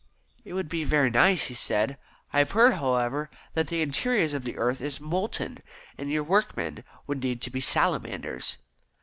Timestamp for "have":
2.39-2.53